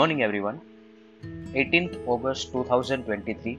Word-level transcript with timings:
Morning 0.00 0.20
everyone 0.22 0.58
18th 1.54 1.96
अगस्त 2.12 2.52
2023 2.52 3.56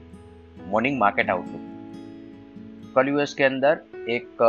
morning 0.70 0.98
market 0.98 1.28
outlook 1.30 2.94
कल 2.94 3.08
US 3.08 3.34
के 3.34 3.44
अंदर 3.44 3.82
एक 4.10 4.42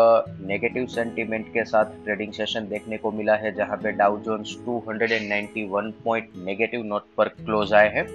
नेगेटिव 0.48 0.86
सेंटीमेंट 0.86 1.48
के 1.54 1.64
साथ 1.64 1.92
ट्रेडिंग 2.04 2.32
सेशन 2.34 2.68
देखने 2.70 2.98
को 2.98 3.12
मिला 3.12 3.36
है, 3.36 3.52
जहाँ 3.56 3.78
पे 3.78 3.92
Dow 3.92 4.18
Jones 4.20 4.56
291 4.70 5.92
point 6.04 6.30
negative 6.46 6.84
note 6.84 7.06
पर 7.18 7.28
क्लोज 7.28 7.74
आए 7.74 7.90
हैं 7.96 8.06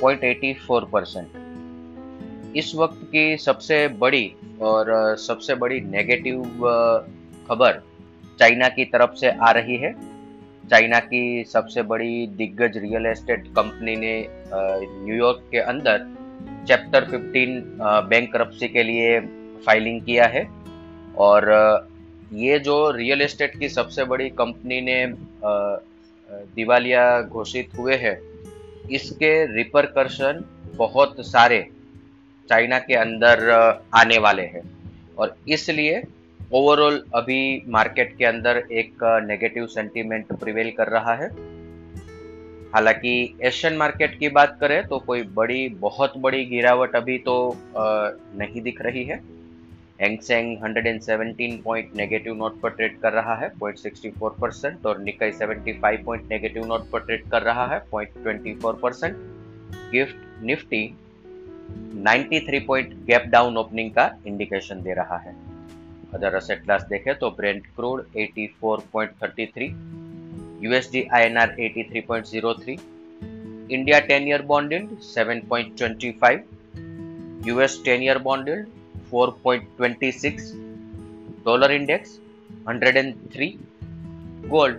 0.84 0.00 0.90
परसेंट 0.92 2.56
इस 2.56 2.74
वक्त 2.74 3.02
की 3.04 3.36
सबसे 3.36 3.86
बड़ी 4.04 4.32
और 4.62 5.16
सबसे 5.18 5.54
बड़ी 5.54 5.80
नेगेटिव 5.80 6.42
खबर 7.48 7.82
चाइना 8.38 8.68
की 8.68 8.84
तरफ़ 8.84 9.14
से 9.14 9.30
आ 9.30 9.50
रही 9.50 9.76
है। 9.76 10.09
चाइना 10.70 10.98
की 11.02 11.44
सबसे 11.44 11.82
बड़ी 11.82 12.26
दिग्गज 12.38 12.76
रियल 12.78 13.06
एस्टेट 13.06 13.46
कंपनी 13.56 13.94
ने 13.96 14.14
न्यूयॉर्क 14.52 15.42
के 15.50 15.58
अंदर 15.60 16.06
चैप्टर 16.68 17.04
15 17.06 18.08
बैंक 18.08 18.32
करप्सी 18.32 18.68
के 18.68 18.82
लिए 18.82 19.18
फाइलिंग 19.66 20.00
किया 20.02 20.26
है। 20.26 20.46
और 21.18 21.48
ये 22.34 22.58
जो 22.58 22.76
रियल 22.90 23.22
एस्टेट 23.22 23.58
की 23.58 23.68
सबसे 23.68 24.04
बड़ी 24.04 24.28
कंपनी 24.32 24.80
ने 24.80 24.98
दिवालिया 26.54 27.04
घोषित 27.22 27.74
हुए 27.78 27.96
हैं, 27.96 28.16
इसके 28.90 29.32
रिपरकर्शन 29.54 30.44
बहुत 30.76 31.16
सारे 31.26 31.60
चाइना 32.48 32.78
के 32.78 32.94
अंदर 32.96 33.50
आने 33.94 34.18
वाले 34.18 34.42
हैं। 34.44 34.62
और 35.18 35.36
इसलिए 35.48 36.02
ओवरऑल 36.52 37.02
अभी 37.14 37.64
मार्केट 37.68 38.16
के 38.18 38.24
अंदर 38.24 38.56
एक 38.72 39.02
नेगेटिव 39.24 39.66
सेंटीमेंट 39.66 40.32
प्रिवेल 40.34 40.70
कर 40.70 40.88
रहा 40.88 41.12
है। 41.14 41.26
हालाँकि 42.72 43.12
एशियन 43.42 43.76
मार्केट 43.76 44.18
की 44.18 44.28
बात 44.28 44.56
करें 44.60 44.82
तो 44.88 44.98
कोई 44.98 45.22
बड़ी, 45.34 45.68
बहुत 45.68 46.16
बड़ी 46.18 46.44
गिरावट 46.44 46.96
अभी 46.96 47.18
तो 47.18 47.34
नहीं 47.76 48.62
दिख 48.62 48.80
रही 48.82 49.04
है। 49.04 49.20
Hang Seng 50.00 50.56
117 50.58 51.60
point 51.64 51.94
negative 51.96 52.34
note 52.34 52.60
पर 52.60 52.70
ट्रेड 52.70 52.98
कर 53.00 53.12
रहा 53.12 53.34
है 53.34 53.50
0.64 53.54 54.30
परसेंट 54.40 54.86
और 54.86 54.98
निकाई 55.00 55.32
75 55.32 56.04
पॉइंट 56.04 56.28
नेगेटिव 56.30 56.66
नोट 56.66 56.90
पर 56.90 57.00
ट्रेड 57.00 57.28
कर 57.30 57.42
रहा 57.42 57.66
है 57.66 57.80
0.24 57.90 58.80
percent 58.80 59.16
gift 59.92 60.42
Nifty 60.42 60.82
93 62.06 62.66
point 62.66 62.94
gap 63.06 63.24
down 63.28 63.56
opening 63.56 63.90
का 63.90 64.10
इंडिकेशन 64.26 64.82
दे 64.82 64.94
रहा 64.94 65.18
है। 65.18 65.34
अदर 66.14 66.34
असेट 66.34 66.62
क्लास 66.62 66.82
देखें 66.90 67.14
तो 67.18 67.30
Brent 67.36 67.66
crude 67.76 68.02
84.33 68.16 69.68
USD 70.64 71.02
INR 71.18 71.54
83.03 71.66 72.78
India 73.70 74.00
10 74.06 74.26
year 74.28 74.42
bond 74.46 74.72
yield 74.72 74.88
7.25 75.08 76.40
US 77.48 77.76
10 77.86 78.02
year 78.06 78.18
bond 78.26 78.48
yield 78.48 78.66
4.26 79.14 80.50
dollar 81.44 81.70
index 81.72 82.18
103 82.68 83.52
gold 84.48 84.76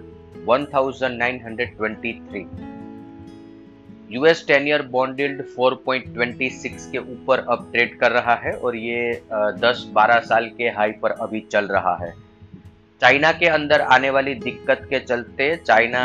1923 0.50 2.71
US 4.12 4.44
ten 4.48 4.68
year 4.68 4.82
bond 4.92 5.20
yield 5.20 5.42
4.26 5.50 6.86
के 6.92 6.98
ऊपर 6.98 7.40
अब 7.50 7.70
trade 7.72 7.98
कर 8.00 8.12
रहा 8.12 8.34
है 8.36 8.52
और 8.54 8.76
ये 8.76 9.12
10-12 9.60 10.20
साल 10.24 10.48
के 10.58 10.70
हाई 10.70 10.92
पर 11.02 11.12
अभी 11.22 11.40
चल 11.52 11.68
रहा 11.68 11.96
है। 12.02 12.14
चाइना 13.02 13.32
के 13.32 13.46
अंदर 13.48 13.82
आने 13.82 14.10
वाली 14.10 14.34
दिक्कत 14.38 14.86
के 14.90 15.00
चलते 15.00 15.56
चाइना 15.58 16.04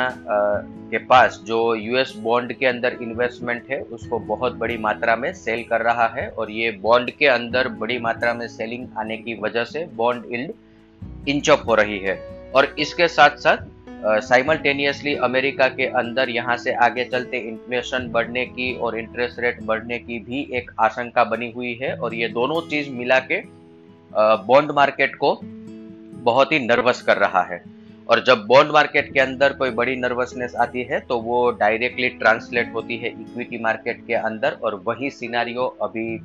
के 0.91 0.99
पास 1.07 1.41
जो 1.47 1.59
यूएस 1.75 2.13
बॉन्ड 2.19 2.53
के 2.53 2.67
अंदर 2.67 2.97
इन्वेस्टमेंट 3.03 3.71
है, 3.71 3.81
उसको 3.81 4.19
बहुत 4.19 4.57
बड़ी 4.57 4.77
मात्रा 4.79 5.17
में 5.17 5.33
सेल 5.35 5.63
कर 5.65 5.81
रहा 5.81 6.07
है 6.09 6.29
और 6.29 6.51
ये 6.51 6.71
बॉन्ड 6.83 7.11
के 7.11 7.27
अंदर 7.27 7.69
बड़ी 7.81 7.99
मात्रा 7.99 8.35
में 8.35 8.47
सेलिंग 8.49 8.87
आने 8.99 9.17
की 9.17 9.35
वजह 9.41 9.65
से 9.65 9.85
बॉन्ड 9.95 10.33
इल्ड 10.33 11.29
इंचअप 11.29 11.63
हो 11.69 11.75
रही 11.75 11.99
है। 11.99 12.17
और 12.55 12.75
इसके 12.79 13.09
साथ 13.09 13.37
साथ 13.39 13.57
साइमल्टेनियसली 14.05 15.15
अमेरिका 15.15 15.69
के 15.69 15.87
अंदर 15.87 16.29
यहाँ 16.29 16.57
से 16.57 16.73
आगे 16.73 17.05
चलते 17.05 17.39
इन्फ्लेशन 17.39 18.09
बढ़ने 18.09 18.45
की 18.47 18.75
और 18.77 18.99
इंटरेस्ट 18.99 19.41
रेट 19.41 19.63
बढ़ने 19.63 19.99
की 19.99 20.19
भी 20.19 20.41
एक 20.55 20.71
आशंका 20.81 21.25
बनी 21.25 21.51
हुई 21.51 21.79
है 21.83 21.95
और 21.97 22.15
ये 22.15 22.29
दोनों 22.29 22.61
चीज़ 22.61 22.91
मिला 22.91 23.19
के 23.19 23.41
बॉन्ड 24.47 24.71
मार्केट 24.71 25.17
को 25.17 25.39
बहुत 26.23 26.53
ही 26.53 26.59
नर्वस 26.59 27.03
कर 27.03 27.17
रहा 27.17 27.43
है। 27.43 27.63
और 28.09 28.23
जब 28.25 28.45
बॉन्ड 28.47 28.73
मार्केट 28.73 29.13
के 29.13 29.21
अंदर 29.21 29.53
कोई 29.53 29.71
बड़ी 29.71 29.97
नर्वसनेस 29.97 30.55
आती 30.55 30.83
है 30.83 31.01
तो 31.01 31.19
वो 31.21 31.51
डायरेक्टली 31.51 32.09
ट्रांसलेट 32.09 32.73
होती 32.75 32.97
है 32.97 33.09
इक्विटी 33.09 33.59
मार्केट 33.59 34.07
के 34.07 34.15
अंदर 34.15 34.59
और 34.63 34.83
वही 34.87 35.11
सिनारियो 35.11 35.65
अभी 35.83 36.19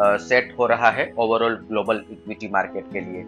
सेट 0.00 0.54
हो 0.58 0.66
रहा 0.66 0.90
है 0.90 1.12
ओवरऑल 1.18 1.54
ग्लोबल 1.68 2.02
इक्विटी 2.10 2.48
मार्केट 2.48 2.84
के 2.92 3.00
लिए। 3.00 3.24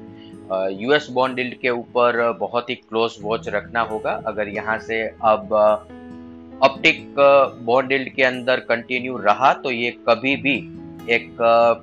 यूएस 0.82 1.08
बॉन्ड 1.12 1.36
डील्ड 1.36 1.54
के 1.60 1.70
ऊपर 1.70 2.20
बहुत 2.40 2.70
ही 2.70 2.74
क्लोज 2.74 3.16
वॉच 3.22 3.48
रखना 3.48 3.80
होगा। 3.82 4.12
अगर 4.26 4.48
यहाँ 4.48 4.78
से 4.78 5.02
अब 5.24 5.52
ऑप्टिक 6.62 7.14
बॉन्ड 7.64 7.88
डील्ड 7.88 8.08
के 8.08 8.22
अंदर 8.22 8.60
कंटिन्यू 8.68 9.16
रहा 9.18 9.52
तो 9.54 9.70
ये 9.70 9.90
कभी 10.08 10.36
भी 10.36 10.56
एक 11.10 11.36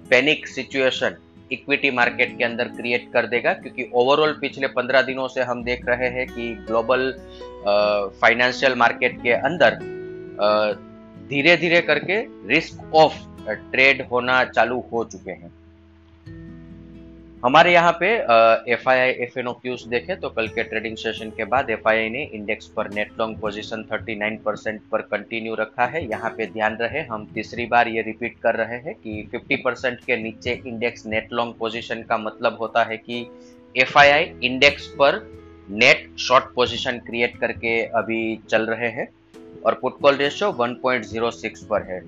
पैनिक 0.10 0.48
सिचुएशन 0.48 1.16
इक्विटी 1.52 1.92
मार्केट 1.92 2.38
के 2.38 2.44
अंदर 2.44 2.68
क्रिएट 2.68 3.12
कर 3.14 3.26
देगा। 3.28 3.54
क्योंकि 3.54 3.90
ओवरऑल 3.94 4.38
पिछले 4.42 4.68
पंद्रह 4.70 5.02
दिनों 5.02 5.28
से 5.28 5.42
हम 5.44 5.64
देख 5.64 5.86
रहे 5.88 6.10
हैं 6.10 6.28
कि 6.28 6.50
ग्लोबल 6.68 7.12
फाइनेंशियल 8.22 8.76
मार्केट 8.76 9.22
के 9.24 9.32
अंदर 9.32 9.78
धीरे 11.30 11.56
धीरे 11.58 11.82
करके 11.82 12.20
रिस्क 12.48 12.96
ऑफ़ 12.96 13.14
ट्रेड 13.50 14.08
होना 14.12 14.44
चालू 14.46 14.80
हो 14.92 15.04
चुके 15.04 15.32
हैं। 15.32 15.52
हमारे 17.44 17.72
यहाँ 17.74 17.92
पे 18.00 18.08
F 18.74 18.90
I 18.90 19.00
I 19.00 19.10
F 19.24 19.38
N 19.40 19.48
O 19.48 19.52
cues 19.54 19.82
देखे 19.88 20.16
तो 20.16 20.30
कल 20.30 20.48
के 20.48 20.64
ट्रेडिंग 20.64 20.96
सेशन 20.98 21.30
के 21.38 21.46
बाद 21.46 21.70
एफ़ 21.70 21.88
आई 21.90 21.98
आई 21.98 22.10
ने 22.10 22.24
इंडेक्स 22.34 22.68
पर 22.76 22.90
नेट 22.94 23.10
लॉन्ग 23.20 23.40
पोजीशन 23.40 23.84
39 23.86 24.38
परसेंट 24.46 24.82
पर 24.92 25.02
कंटिन्यू 25.02 25.56
रखा 25.56 25.86
है। 25.86 26.04
यहाँ 26.10 26.30
पे 26.38 26.46
ध्यान 26.46 26.78
रहे, 26.82 27.02
हम 27.02 27.26
तीसरी 27.34 27.66
बार 27.66 27.88
ये 27.88 28.02
रिपीट 28.02 28.38
कर 28.44 28.56
रहे 28.56 28.78
हैं 28.78 28.94
कि 28.96 29.30
50 29.34 29.58
परसेंट 29.64 30.00
के 30.06 30.18
नीचे 30.18 30.52
इंडेक्स 30.68 31.06
नेट 31.06 31.34
लॉन्ग 31.34 31.56
पोजीशन 31.60 32.04
का 32.10 32.18
मतलब 32.18 32.58
होता 32.60 32.84
है 32.84 32.98
कि 32.98 33.20
एफ़ 33.76 33.98
आई 34.00 34.10
आई 34.10 34.32
इंडेक्स 34.44 34.88
पर 35.00 35.20
नेट 35.72 36.10
शॉर्ट 36.20 36.46
पोजिशन 36.56 37.00
क्रिएट 37.08 37.36
करके 37.40 37.82
अभी 38.00 38.22
चल 38.50 38.66
रहे 38.66 38.90
हैं 38.92 39.08
और 39.66 39.80
पुट 39.82 40.00
कॉल 40.02 40.16
रेशियो 40.16 40.52
1.06 40.62 41.64
पर 41.64 41.92
है। 41.92 42.02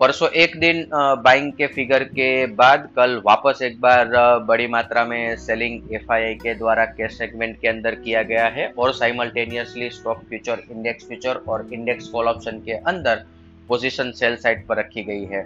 परसों 0.00 0.28
एक 0.30 0.54
दिन 0.60 0.84
बाइंग 1.22 1.52
के 1.52 1.66
फिगर 1.66 2.02
के 2.04 2.46
बाद 2.46 2.88
कल 2.96 3.16
वापस 3.24 3.62
एक 3.62 3.80
बार 3.80 4.10
बड़ी 4.48 4.66
मात्रा 4.66 5.04
में 5.04 5.36
सेलिंग 5.36 5.94
एफआईआई 5.94 6.34
के 6.34 6.54
द्वारा 6.54 6.84
कैश 6.98 7.16
सेगमेंट 7.18 7.60
के 7.60 7.68
अंदर 7.68 7.94
किया 7.94 8.22
गया 8.22 8.46
है 8.48 8.68
और 8.78 8.92
simultaneously 8.94 9.90
stock 9.90 10.18
future 10.28 10.62
index 10.70 11.06
future 11.08 11.40
और 11.48 11.68
इंडेक्स 11.72 12.08
कॉल 12.08 12.28
ऑप्शन 12.28 12.60
के 12.60 12.72
अंदर 12.72 13.24
पोजीशन 13.68 14.12
सेल 14.12 14.36
साइड 14.36 14.66
पर 14.66 14.78
रखी 14.78 15.02
गई 15.02 15.24
है 15.24 15.44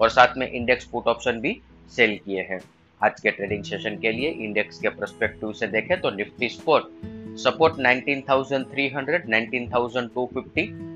और 0.00 0.08
साथ 0.10 0.36
में 0.38 0.50
इंडेक्स 0.50 0.84
पुट 0.84 1.08
ऑप्शन 1.08 1.40
भी 1.40 1.60
सेल 1.96 2.18
किए 2.24 2.42
हैं। 2.50 2.60
आज 3.00 3.20
के 3.20 3.30
ट्रेडिंग 3.30 3.64
सेशन 3.64 3.98
के 3.98 4.12
लिए 4.12 4.30
इंडेक्स 4.44 4.78
के 4.78 4.88
परस्पेक्टिव 4.88 5.52
से 5.52 5.66
देखें 5.68 6.00
तो 6.00 6.10
निफ्टी 6.10 6.48
स्पोर्ट 6.48 6.84
सपोर्ट 7.38 7.74
19,300, 7.74 9.26
19,250 9.28 10.91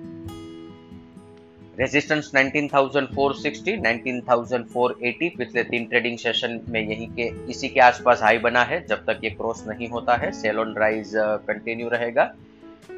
रेजिस्टेंस 1.80 2.30
19,460, 2.34 3.72
19,480 3.80 5.28
पिछले 5.38 5.62
तीन 5.62 5.84
ट्रेडिंग 5.86 6.16
सेशन 6.18 6.60
में 6.68 6.80
यही 6.80 7.06
के 7.06 7.26
इसी 7.50 7.68
के 7.68 7.80
आसपास 7.80 8.22
हाई 8.22 8.38
बना 8.38 8.62
है 8.62 8.84
जब 8.86 9.04
तक 9.04 9.20
ये 9.24 9.30
क्रॉस 9.30 9.64
नहीं 9.68 9.88
होता 9.88 10.14
है 10.16 10.30
सेल 10.32 10.58
ऑन 10.58 10.74
राइज 10.78 11.12
कंटिन्यू 11.16 11.88
रहेगा। 11.88 12.24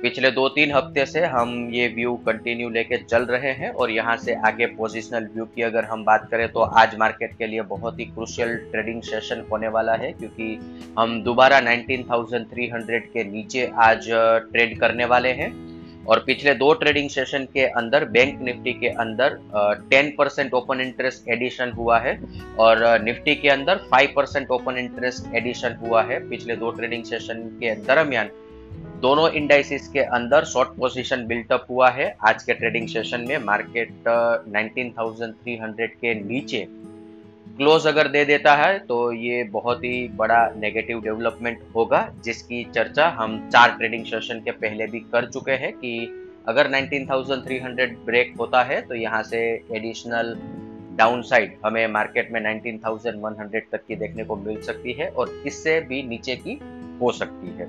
पिछले 0.02 0.30
दो 0.30 0.48
तीन 0.48 0.72
हफ़्ते 0.72 1.06
से 1.06 1.24
हम 1.26 1.68
ये 1.72 1.88
व्यू 1.88 2.14
कंटिन्यू 2.26 2.68
लेके 2.68 2.96
चल 2.96 3.24
रहे 3.24 3.52
हैं 3.52 3.70
और 3.70 3.90
यहाँ 3.90 4.16
से 4.16 4.34
आगे 4.46 4.66
पोजिशनल 4.66 5.28
व्यू 5.34 5.44
की 5.44 5.62
अगर 5.62 5.84
हम 5.84 6.04
बात 6.04 6.28
करें 6.30 6.48
तो 6.52 6.60
आज 6.60 6.94
मार्केट 6.98 7.36
के 7.38 7.46
लिए 7.46 7.62
बहुत 7.62 7.98
ही 8.00 8.04
क्रुशियल 8.04 8.56
ट्रेडिंग 8.70 9.02
सेशन 9.02 9.44
होने 9.52 9.68
वाला 9.68 9.94
है 9.94 10.12
क्योंकि 10.12 10.54
हम 10.98 11.22
दोबारा 11.22 11.60
19,300 11.60 13.00
के 13.12 13.24
नीचे 13.24 13.70
आज 13.76 14.08
ट्रेड 14.52 14.74
uh, 14.74 14.80
करने 14.80 15.04
वाले 15.04 15.32
हैं। 15.32 15.67
और 16.08 16.22
पिछले 16.26 16.54
दो 16.54 16.72
ट्रेडिंग 16.74 17.08
सेशन 17.10 17.44
के 17.44 17.64
अंदर 17.78 18.04
बैंक 18.04 18.40
निफ्टी 18.42 18.72
के 18.72 18.88
अंदर 19.02 19.38
ten 19.90 20.10
percent 20.18 20.54
open 20.54 20.80
interest 20.80 21.28
addition 21.28 21.70
हुआ 21.70 21.98
है 21.98 22.18
और 22.58 22.84
निफ्टी 23.02 23.34
के 23.34 23.48
अंदर 23.48 23.76
five 23.90 24.12
percent 24.16 24.50
open 24.50 24.78
interest 24.78 25.34
addition 25.34 25.74
हुआ 25.82 26.02
है 26.02 26.28
पिछले 26.28 26.56
दो 26.56 26.70
ट्रेडिंग 26.70 27.04
सेशन 27.04 27.42
के 27.60 27.74
दरमियान। 27.86 28.30
दोनों 29.00 29.28
इंडाइसिस 29.30 29.88
के 29.88 30.00
अंदर 30.00 30.44
शॉर्ट 30.44 30.68
पोजीशन 30.68 31.26
बिल्टअप 31.26 31.66
हुआ 31.70 31.90
है। 31.90 32.06
आज 32.28 32.42
के 32.42 32.54
ट्रेडिंग 32.54 32.88
सेशन 32.88 33.24
में 33.28 33.38
मार्केट 33.44 34.08
19,300 34.48 35.94
के 36.00 36.14
नीचे। 36.14 36.66
क्लोज 37.58 37.86
अगर 37.86 38.08
दे 38.08 38.24
देता 38.24 38.54
है 38.54 38.78
तो 38.78 39.12
ये 39.12 39.44
बहुत 39.44 39.78
ही 39.78 40.08
बड़ा 40.08 40.52
नेगेटिव 40.56 41.00
डेवलपमेंट 41.00 41.62
होगा 41.76 42.12
जिसकी 42.24 42.62
चर्चा 42.74 43.08
हम 43.08 43.48
चार 43.48 43.70
ट्रेडिंग 43.70 44.04
सेशन 44.04 44.40
के 44.40 44.50
पहले 44.50 44.86
भी 44.86 45.00
कर 45.00 45.26
चुके 45.30 45.52
हैं 45.52 45.72
कि 45.72 45.92
अगर 46.48 46.70
19,300 46.70 47.88
ब्रेक 48.06 48.34
होता 48.40 48.62
है 48.62 48.80
तो 48.80 48.94
यहाँ 48.94 49.22
से 49.22 49.40
एडिशनल 49.72 50.36
डाउन 50.98 51.22
साइड 51.22 51.56
हमें 51.66 51.86
मार्केट 51.86 52.32
में 52.32 52.40
19,100 52.40 53.62
तक 53.72 53.84
की 53.88 53.96
देखने 53.96 54.24
को 54.24 54.36
मिल 54.36 54.60
सकती 54.62 54.92
है 54.92 55.08
और 55.08 55.42
इससे 55.46 55.80
भी 55.80 56.02
नीचे 56.02 56.36
की 56.36 56.58
हो 57.02 57.12
सकती 57.12 57.48
है। 57.48 57.66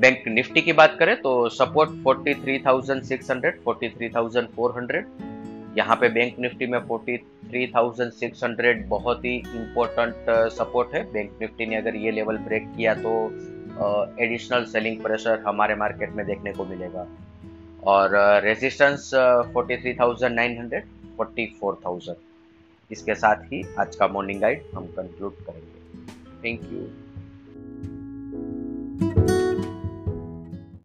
बैंक 0.00 0.28
निफ्टी 0.28 0.60
की 0.62 0.72
बात 0.72 0.96
करें 0.98 1.16
तो 1.22 1.48
सपोर्ट 1.48 1.90
43,600, 1.90 3.52
43,400 3.68 5.29
यहाँ 5.76 5.96
पे 5.96 6.08
बैंक 6.08 6.38
निफ्टी 6.40 6.66
में 6.66 6.78
43,600 6.86 8.74
बहुत 8.88 9.24
ही 9.24 9.34
इम्पोर्टेंट 9.36 10.30
सपोर्ट 10.52 10.94
है। 10.94 11.02
बैंक 11.12 11.30
निफ्टी 11.40 11.66
ने 11.66 11.76
अगर 11.76 11.96
ये 11.96 12.10
लेवल 12.10 12.38
ब्रेक 12.46 12.64
किया 12.76 12.94
तो 12.96 13.12
एडिशनल 14.20 14.64
सेलिंग 14.72 15.00
प्रेशर 15.02 15.42
हमारे 15.46 15.74
मार्केट 15.74 16.14
में 16.14 16.24
देखने 16.26 16.52
को 16.52 16.64
मिलेगा। 16.64 17.06
और 17.86 18.16
resistance 18.44 19.10
forty 19.52 19.76
three 19.76 19.92
thousand 20.00 20.34
nine 20.36 20.58
hundred 20.58 20.84
forty 21.16 21.46
four 21.60 21.80
thousand 21.86 22.16
इसके 22.90 23.14
साथ 23.14 23.44
ही 23.52 23.62
आज 23.78 23.96
का 23.96 24.08
मॉर्निंग 24.08 24.40
गाइड 24.40 24.62
हम 24.74 24.86
कंक्लूड 24.96 25.34
करेंगे। 25.46 25.78
Thank 26.44 26.60
you 26.72 26.80